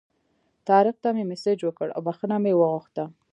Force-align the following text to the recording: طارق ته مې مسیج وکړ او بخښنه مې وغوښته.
طارق 0.67 0.95
ته 1.03 1.09
مې 1.15 1.23
مسیج 1.31 1.59
وکړ 1.63 1.87
او 1.95 2.01
بخښنه 2.07 2.37
مې 2.43 2.53
وغوښته. 2.55 3.03